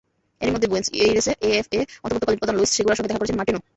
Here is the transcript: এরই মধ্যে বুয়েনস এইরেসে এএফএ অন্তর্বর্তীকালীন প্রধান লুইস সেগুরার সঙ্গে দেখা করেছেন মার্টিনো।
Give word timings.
এরই 0.41 0.53
মধ্যে 0.53 0.69
বুয়েনস 0.69 0.89
এইরেসে 0.99 1.33
এএফএ 1.47 1.79
অন্তর্বর্তীকালীন 1.97 2.41
প্রধান 2.41 2.55
লুইস 2.57 2.71
সেগুরার 2.73 2.97
সঙ্গে 2.97 3.09
দেখা 3.09 3.21
করেছেন 3.21 3.37
মার্টিনো। 3.39 3.59